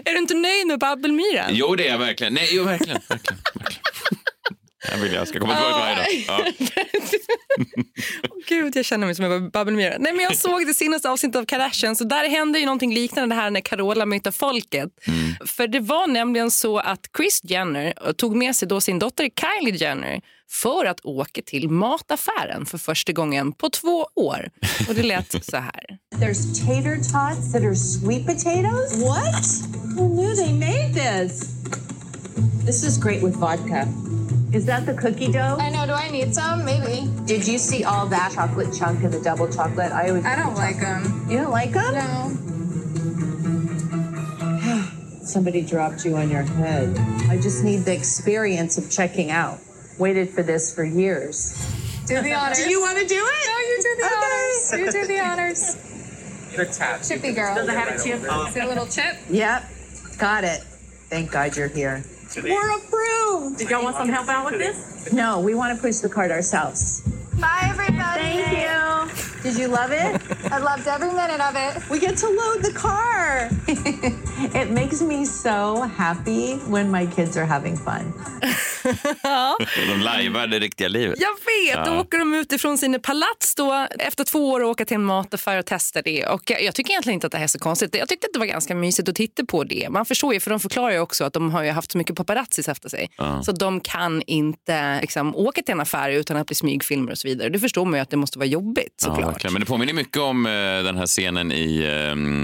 [0.05, 1.51] Är du inte nöjd med Babbelmyran?
[1.51, 2.35] Jo, det är jag verkligen.
[2.35, 3.01] Nej, jo, verkligen.
[3.09, 3.83] verkligen, verkligen.
[4.91, 6.07] Jag vill jag ska komma tillbaka varje dag.
[6.29, 6.47] Ja.
[8.49, 9.95] Gud, jag känner mig som jag var Babbelmyra.
[9.99, 13.35] Nej, men jag såg det senaste avsnittet av Kardashian så där hände ju någonting liknande
[13.35, 14.89] här när Carola mötte folket.
[15.47, 19.77] För det var nämligen så att Chris Jenner tog med sig då sin dotter Kylie
[19.77, 24.49] Jenner för att åka till mataffären för första gången på två år.
[24.89, 25.99] Och det lät så här.
[26.17, 29.03] There's tater tots that are sweet potatoes.
[29.03, 29.45] What?
[29.97, 31.63] Who knew they made this?
[32.67, 33.89] This is great with vodka.
[34.53, 35.57] Is that the cookie dough?
[35.59, 35.87] I know.
[35.87, 36.65] Do I need some?
[36.65, 37.09] Maybe.
[37.25, 39.93] Did you see all that chocolate chunk and the double chocolate?
[39.93, 40.25] I always.
[40.27, 41.27] I don't like them.
[41.29, 41.95] You don't like them?
[41.95, 42.39] No.
[45.25, 46.95] Somebody dropped you on your head.
[47.31, 49.59] I just need the experience of checking out.
[49.99, 51.55] Waited for this for years.
[52.07, 52.59] Do the honors.
[52.59, 53.47] Do you want to do it?
[53.47, 54.15] No, you do the Okay.
[54.15, 54.73] honors.
[54.73, 55.77] You do the honors.
[57.09, 57.55] Chippy girl.
[57.55, 58.21] Does it have a chip?
[58.21, 59.17] Is it a little chip?
[59.31, 59.65] Yep.
[60.19, 60.61] Got it.
[61.09, 62.05] Thank God you're here.
[62.37, 63.59] We're approved.
[63.59, 65.13] Did y'all want some help out with this?
[65.13, 67.03] No, we want to push the cart ourselves.
[67.39, 68.23] Bye, everybody.
[68.23, 69.43] Thank you.
[69.43, 70.23] Did you love it?
[70.53, 71.91] I loved every minute of it.
[71.91, 73.51] We get to load the car.
[73.69, 78.15] it makes me so happy when my kids are having fun.
[79.89, 81.19] De lajvar det riktiga livet.
[81.21, 81.29] Jag
[81.77, 82.01] vet, då Ja.
[82.01, 85.59] åker de ut ifrån sina palats då, efter två år och åka till en mataffär
[85.59, 86.27] och testa det.
[86.27, 87.95] Och jag, jag tycker egentligen inte att det här är så konstigt.
[87.97, 89.89] Jag tyckte att det var ganska mysigt att titta på det.
[89.91, 92.17] Man förstår ju, för de förklarar ju också att de har ju haft så mycket
[92.17, 93.11] paparazzis efter sig.
[93.19, 93.43] Ja.
[93.43, 97.29] Så de kan inte liksom, åka till en affär utan att bli smygfilmer och så
[97.29, 97.49] vidare.
[97.49, 99.33] Det förstår man ju att det måste vara jobbigt Ja, såklart.
[99.35, 99.53] verkligen.
[99.53, 100.53] Men det påminner mycket om eh,
[100.85, 101.79] den här scenen i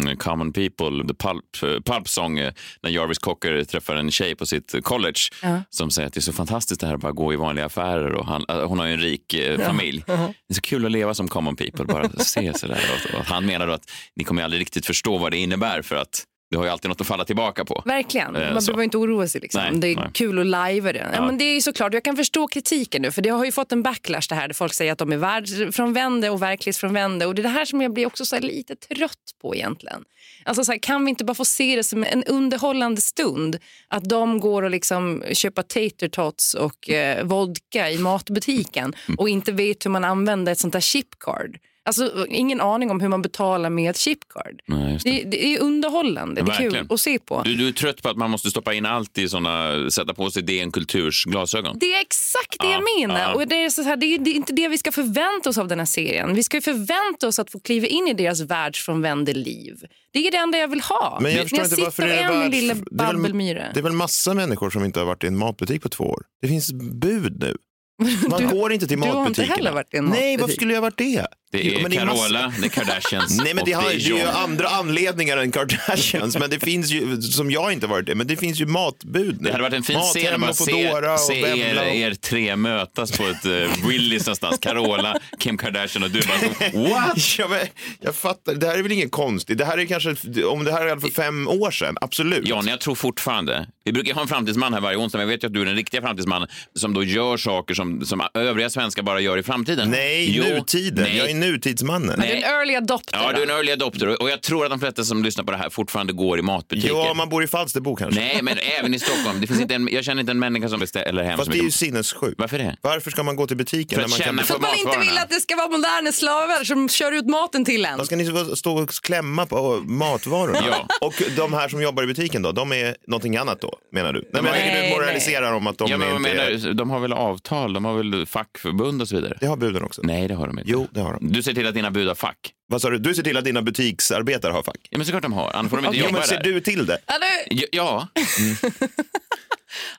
[0.08, 4.34] eh, Common People, The Pulp, eh, Pulp Song, eh, när Jarvis Cocker träffar en tjej
[4.36, 5.62] på sitt college Ja.
[5.70, 8.12] som säger att det är så fantastiskt det här att bara gå i vanliga affärer
[8.14, 9.66] och han, eh, hon har ju en rik eh, Ja.
[9.66, 10.04] familj.
[10.06, 10.14] Ja.
[10.16, 12.80] Det är så kul att leva som common people, bara se sådär.
[13.14, 15.96] Och, och han menar då att ni kommer aldrig riktigt förstå vad det innebär för
[15.96, 17.82] att du har ju alltid något att falla tillbaka på.
[17.86, 18.36] Verkligen.
[18.36, 18.72] Eh, Man så.
[18.72, 19.40] behöver inte oroa sig.
[19.40, 19.62] Liksom.
[19.62, 20.10] Nej, det är nej.
[20.14, 20.98] kul att lajva det.
[20.98, 21.06] Ja.
[21.14, 21.26] Ja.
[21.26, 23.10] men det är såklart, jag kan förstå kritiken nu.
[23.10, 25.16] För Det har ju fått en backlash det här där folk säger att de är
[25.16, 27.26] världsfrånvända och verklighetsfrånvända.
[27.26, 30.04] Och det är det här som jag blir också så lite trött på egentligen.
[30.48, 33.58] Alltså så här, kan vi inte bara få se det som en underhållande stund?
[33.88, 39.52] Att de går och liksom köper tater tots och eh, vodka i matbutiken och inte
[39.52, 41.58] vet hur man använder ett sånt där chipcard.
[41.88, 44.60] Alltså ingen aning om hur man betalar med ett chipcard.
[44.66, 45.10] Nej, det.
[45.10, 46.86] Det, det är underhållande, det är kul Verkligen.
[46.90, 47.42] att se på.
[47.42, 50.30] Du, du är trött på att man måste stoppa in allt i såna, sätta på
[50.30, 51.76] sig DN Kulturs glasögon?
[51.78, 53.20] Det är exakt det Ja, jag menar.
[53.20, 53.34] ja.
[53.34, 55.58] Och det, är så här, det, är, det är inte det vi ska förvänta oss
[55.58, 56.34] av den här serien.
[56.34, 59.76] Vi ska ju förvänta oss att få kliva in i deras världsfrånvände liv.
[60.12, 61.18] Det är det enda jag vill ha.
[61.22, 63.64] Men jag När förstår inte sitter varför det är världs- lilla det är väl- babbelmyra.
[63.74, 66.22] Det är väl massa människor som inte har varit i en matbutik på två år.
[66.42, 67.56] Det finns bud nu.
[68.30, 69.54] Man Du- går inte till du har inte matbutikerna.
[69.56, 70.40] heller varit i en Nej, matbutik.
[70.40, 71.26] varför skulle jag ha varit det?
[71.50, 73.98] Det Jo, är men Carola, massa- det är Kardashians Nej, men det, har, det är
[73.98, 76.36] det är ju andra anledningar än Kardashians.
[76.38, 79.46] Men det finns ju, som jag inte varit det, men det finns ju matbud nu.
[79.46, 83.12] Det hade varit en fin scen att se, och se er, och- er tre mötas
[83.18, 84.58] på ett uh, Willys någonstans.
[84.60, 87.18] Carola, Kim Kardashian och du bara what?
[87.38, 87.58] Ja, men,
[88.00, 89.58] jag fattar, det här är väl inget konstigt.
[89.58, 92.48] Det här är kanske, om det här är för fem år sedan, absolut.
[92.48, 95.42] Jan, jag tror fortfarande, vi brukar ha en framtidsman här varje onsdag, men jag vet
[95.44, 99.02] ju att du är den riktiga framtidsmannen som då gör saker som, som övriga svenskar
[99.02, 99.90] bara gör i framtiden.
[99.90, 101.04] Nej, Jo, nutiden.
[101.04, 101.34] nej.
[101.40, 102.08] Nutidsmannen.
[102.08, 103.18] Men det är en early adopter.
[103.22, 105.50] Ja, du är en early adopter och jag tror att de flesta som lyssnar på
[105.50, 106.88] det här fortfarande går i matbutiker.
[106.88, 108.20] Ja, man bor i Falsterbo kanske.
[108.20, 109.40] Nej, men även i Stockholm.
[109.40, 111.58] Det finns inte en, jag känner inte en människa som beställer hem Fast så det
[111.58, 112.34] är ju sinnessjukt.
[112.38, 112.76] Varför det?
[112.80, 114.74] Varför ska man gå till butiken För när att man kan känna För att man
[114.78, 117.98] inte vill att det ska vara moderna slavar som kör ut maten till en.
[117.98, 120.58] Då ska ni stå och klämma på matvarorna.
[120.70, 120.86] Ja.
[121.00, 124.30] Och de här som jobbar i butiken då, de är någonting annat då, menar du?
[124.32, 126.56] Nej, men Nej, du moraliserar om att de Ja, men inte menar är...
[126.56, 126.72] du?
[126.72, 129.38] De har väl avtal, de har väl fackförbund och så vidare?
[129.40, 130.00] Det har buden också.
[130.04, 130.70] Nej, det har de inte.
[130.70, 131.27] Jo, det har de.
[131.32, 132.52] Du ser till att dina bud har fack?
[132.68, 132.98] Vad sa du?
[132.98, 134.88] Du ser till att dina butiksarbetare har fack?
[134.90, 135.50] Ja, men såklart de har.
[135.54, 136.42] Annars får de inte Ja, jobba men ser där.
[136.52, 136.98] du till det?
[137.06, 137.28] Eller?
[137.50, 138.08] Ja, Ja,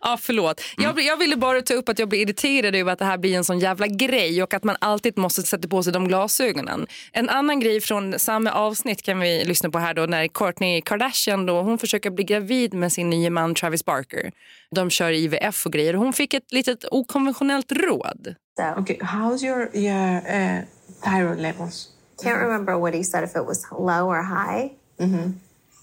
[0.01, 0.61] Ja, förlåt.
[0.77, 0.89] Mm.
[0.97, 3.35] Jag, jag ville bara ta upp att jag blir irriterad över att det här blir
[3.37, 6.87] en sån jävla grej och att man alltid måste sätta på sig de glasögonen.
[7.11, 11.45] En annan grej från samma avsnitt kan vi lyssna på här då när Kourtney Kardashian
[11.45, 14.31] då, hon försöker bli gravid med sin nya man Travis Barker.
[14.75, 18.35] De kör IVF och grejer och hon fick ett litet okonventionellt råd.
[18.77, 20.59] Okay, how's your your uh,
[20.99, 21.89] thyroid levels?
[22.21, 24.73] Can't remember what he said if it was low or high.
[24.99, 25.31] Mm-hmm.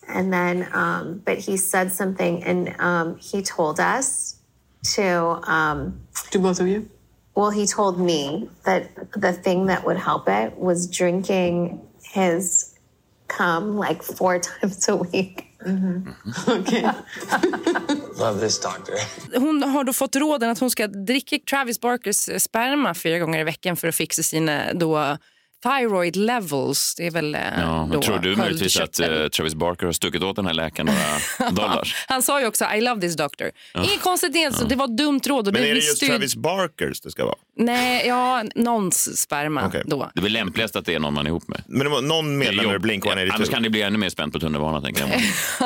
[0.09, 4.37] And then, um, but he said something, and um, he told us
[4.94, 6.00] to um,
[6.31, 6.88] To both of you?
[7.35, 12.74] well, he told me that the thing that would help it was drinking his
[13.29, 15.45] cum like four times a week.
[16.61, 16.83] Okay.
[18.18, 18.94] Love this doctor.
[19.38, 23.44] Hon har då fått råden att hon ska dricka Travis Barkers sperma fyra gånger i
[23.44, 25.16] veckan för att fixa sina då
[25.66, 26.94] thyroid levels.
[26.94, 29.92] Det är väl eh, Ja, då men tror du möjligtvis att eh, Travis Barker har
[29.92, 32.05] stuckit åt den här läkaren några dollars?
[32.09, 33.50] Han sa ju också I love this doctor.
[33.74, 33.85] Ja.
[33.85, 35.48] Inget konstigt det, alltså, det var ett dumt råd.
[35.48, 37.37] Och Men det är det just Travis Barkers det ska vara?
[37.57, 39.83] Nej, ja, någons sperma Okej.
[39.87, 40.11] då.
[40.14, 41.62] Det är väl lämpligast att det är någon man är ihop med.
[41.66, 43.37] Men det var någon medlem ur Blink ja, 182.
[43.37, 44.83] Annars kan det bli ännu mer spänt på tunnelbanan.
[44.83, 45.20] Tänker jag.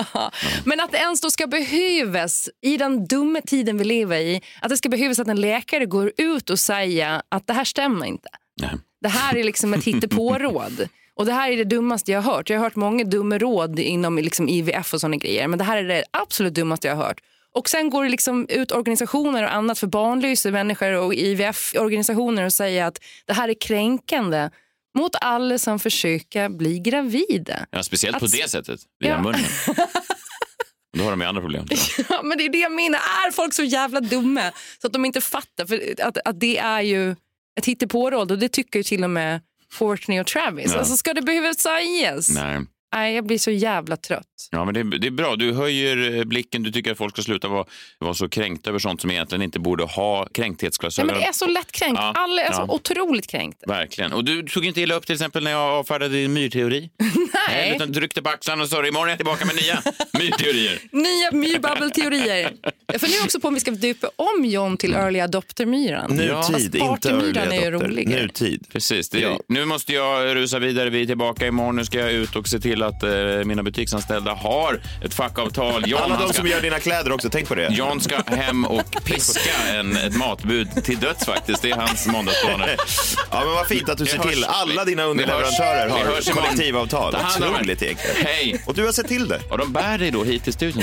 [0.64, 4.68] Men att det ens då ska behövas i den dumma tiden vi lever i, att
[4.68, 8.28] det ska behövas att en läkare går ut och säger att det här stämmer inte.
[8.60, 8.70] Nej.
[9.00, 10.88] Det här är liksom ett hittepåråd.
[11.14, 12.50] Och det här är det dummaste jag har hört.
[12.50, 15.48] Jag har hört många dumma råd inom liksom IVF och såna grejer.
[15.48, 17.20] Men det här är det absolut dummaste jag har hört.
[17.54, 22.52] Och sen går det liksom ut organisationer och annat för barnlösa människor och IVF-organisationer och
[22.52, 24.50] säger att det här är kränkande
[24.98, 27.66] mot alla som försöker bli gravida.
[27.70, 29.22] Ja, speciellt på Att- det sättet, via Ja.
[29.22, 29.40] munnen.
[30.98, 31.66] Då har de ju andra problem.
[32.08, 32.98] Ja, men det är det jag menar.
[32.98, 36.80] Är folk så jävla dumma så att de inte fattar för att, att det är
[36.80, 37.16] ju
[37.58, 39.40] ett hittepåråd och det tycker ju till och med
[39.78, 40.72] Courtney och Travis.
[40.72, 40.78] Ja.
[40.78, 42.28] Alltså ska det behöva sägas?
[42.28, 42.60] Nej.
[42.92, 44.26] Nej, jag blir så jävla trött.
[44.50, 45.36] Ja, men det, är- det är bra.
[45.36, 46.62] Du höjer eh, blicken.
[46.62, 47.64] Du tycker att folk ska sluta vara,
[47.98, 51.06] vara så kränkta över sånt som egentligen inte borde ha Nej, kränkthetsglasögon.
[51.06, 51.98] men det är så lättkränkt.
[52.00, 52.72] Ja, Alla är så ja.
[52.74, 53.66] otroligt kränkta.
[53.66, 54.12] Verkligen.
[54.12, 56.90] Och du tog inte illa upp till exempel när jag avfärdade din myrteori?
[57.48, 57.72] Nej.
[57.76, 59.82] Utan du ryckte på axlarna och sa imorgon är jag tillbaka med nya
[60.18, 60.78] myrteorier.
[60.92, 62.52] Nya myrbabbelteorier.
[62.86, 66.10] Jag funderar också på om vi ska döpa om John till early adopter-myran.
[66.16, 66.88] Nutid, inte early
[67.32, 67.88] Partymyran är ju adopter.
[67.88, 68.22] roligare.
[68.22, 68.66] Nutid.
[68.72, 69.08] Precis.
[69.10, 69.40] Det, Ja.
[69.48, 70.90] Nu måste jag rusa vidare.
[70.90, 71.76] Vi är tillbaka imorgon.
[71.76, 73.10] Nu ska jag ut och se till att eh,
[73.44, 75.84] mina butiksanställda har ett fackavtal.
[75.86, 77.68] John, Alla de ska, som gör dina kläder också, tänk på det.
[77.72, 81.62] John ska hem och piska en, ett matbud till döds faktiskt.
[81.62, 82.76] Det är hans måndagsplaner.
[83.30, 84.44] Ja, men vad fint att du ser till.
[84.44, 85.86] Alla dina Vi underleverantörer.
[85.86, 87.16] Vi har hörs kollektivavtal.
[87.36, 88.16] Otroligt egentligen.
[88.26, 88.62] Hej!
[88.66, 89.40] Och du har sett till det.
[89.50, 90.82] Och de bär dig då hit till studion.